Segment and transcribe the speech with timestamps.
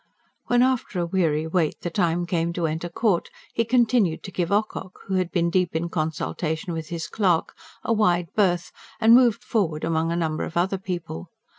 [0.47, 4.51] When after a weary wait the time came to enter court, he continued to give
[4.51, 9.43] Ocock, who had been deep in consultation with his clerk, a wide berth, and moved
[9.43, 11.29] forward among a number of other people.